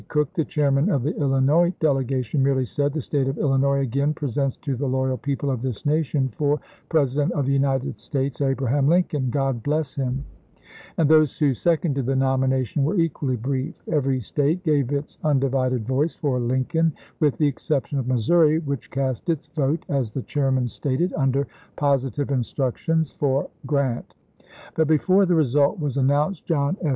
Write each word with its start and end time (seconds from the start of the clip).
Cook, 0.07 0.33
the 0.33 0.43
chairman 0.43 0.89
of 0.89 1.03
the 1.03 1.15
Illinois 1.15 1.71
delegation, 1.79 2.41
merely 2.41 2.65
said," 2.65 2.91
The 2.93 3.03
State 3.03 3.27
of 3.27 3.37
Illinois 3.37 3.81
again 3.81 4.15
presents 4.15 4.57
to 4.57 4.75
the 4.75 4.87
loyal 4.87 5.15
people 5.15 5.51
of 5.51 5.61
this 5.61 5.85
nation, 5.85 6.29
for 6.29 6.59
72 6.59 6.63
ABRAHAM 6.63 6.69
LINCOLN 6.71 6.81
chap. 6.81 6.81
hi. 6.81 6.87
President 7.29 7.31
of 7.33 7.45
the 7.45 7.53
United 7.53 7.99
States, 7.99 8.41
Abraham 8.41 8.87
Lincoln— 8.87 9.29
God 9.29 9.61
bless 9.61 9.93
him! 9.93 10.25
9 10.97 10.97
and 10.97 11.07
those 11.09 11.37
who 11.37 11.53
seconded 11.53 12.07
the 12.07 12.13
June 12.13 12.23
s, 12.23 12.75
1864. 12.81 12.81
nomination 12.81 12.83
were 12.83 12.95
equally 12.99 13.35
brief. 13.35 13.83
Every 13.89 14.19
State 14.21 14.63
gave 14.63 14.91
its 14.91 15.19
undivided 15.23 15.85
voice 15.85 16.15
for 16.15 16.39
Lincoln, 16.39 16.93
with 17.19 17.37
the 17.37 17.45
exception 17.45 17.99
of 17.99 18.07
Missouri, 18.07 18.57
which 18.57 18.89
cast 18.89 19.29
its 19.29 19.45
vote, 19.49 19.85
as 19.87 20.09
the 20.09 20.23
chairman 20.23 20.67
stated, 20.67 21.13
under 21.13 21.45
positive 21.75 22.31
instructions, 22.31 23.11
for 23.11 23.51
Grant. 23.67 24.15
But 24.73 24.87
before 24.87 25.27
the 25.27 25.35
result 25.35 25.79
was 25.79 25.95
announced 25.97 26.47
John 26.47 26.75
F. 26.81 26.89